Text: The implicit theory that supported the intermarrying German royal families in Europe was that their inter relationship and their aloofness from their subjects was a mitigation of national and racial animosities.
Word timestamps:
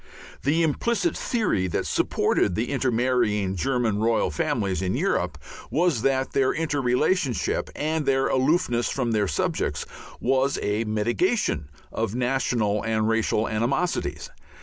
The 0.41 0.63
implicit 0.63 1.15
theory 1.15 1.67
that 1.67 1.85
supported 1.85 2.55
the 2.55 2.71
intermarrying 2.71 3.55
German 3.55 3.99
royal 3.99 4.31
families 4.31 4.81
in 4.81 4.95
Europe 4.95 5.37
was 5.69 6.01
that 6.01 6.31
their 6.31 6.51
inter 6.53 6.81
relationship 6.81 7.69
and 7.75 8.03
their 8.07 8.25
aloofness 8.25 8.89
from 8.89 9.11
their 9.11 9.27
subjects 9.27 9.85
was 10.19 10.57
a 10.63 10.85
mitigation 10.85 11.69
of 11.91 12.15
national 12.15 12.81
and 12.81 13.07
racial 13.07 13.47
animosities. 13.47 14.31